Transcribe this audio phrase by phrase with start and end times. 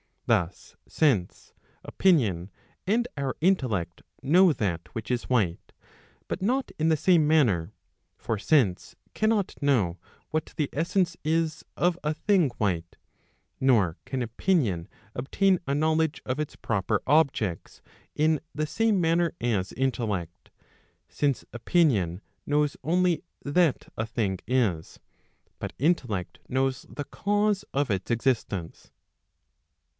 [0.25, 1.53] Thus sense,
[1.85, 2.49] opi¬ nion
[2.87, 5.73] and our intellect, know that which iswhite,
[6.29, 7.73] but not in the same manner:
[8.17, 12.95] for sense cannot know what the essence is of a thing white,
[13.59, 17.81] nor can opinion obtain a knowledge of its proper objects
[18.15, 20.49] in the same manner as intellect;
[21.09, 24.97] since opinion knows only that a thing is,
[25.59, 28.91] but intellect knows the cause of its existence.